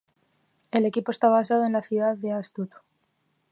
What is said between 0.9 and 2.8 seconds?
está basado en la ciudad de Asdod.